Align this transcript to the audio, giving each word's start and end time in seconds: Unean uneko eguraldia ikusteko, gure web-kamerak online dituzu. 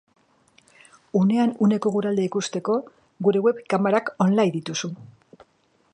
Unean 1.19 1.53
uneko 1.65 1.91
eguraldia 1.93 2.29
ikusteko, 2.31 2.79
gure 3.27 3.45
web-kamerak 3.49 4.13
online 4.29 4.51
dituzu. 4.57 4.95